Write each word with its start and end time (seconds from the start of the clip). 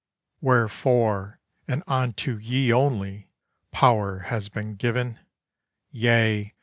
Wherefore 0.41 1.39
and 1.67 1.83
unto 1.85 2.39
ye 2.39 2.73
only 2.73 3.29
power 3.69 4.17
has 4.33 4.49
been 4.49 4.73
given; 4.73 5.19
Yea! 5.91 6.55